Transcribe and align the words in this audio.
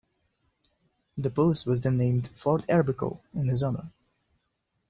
The 1.15 1.29
post 1.29 1.67
was 1.67 1.81
then 1.81 1.97
named 1.99 2.31
Fort 2.33 2.65
Arbuckle 2.67 3.21
in 3.35 3.47
his 3.49 3.61
honor. 3.61 3.91